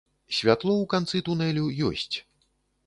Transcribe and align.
Святло 0.37 0.71
ў 0.77 0.85
канцы 0.93 1.17
тунелю 1.29 1.69
ёсць. 1.91 2.13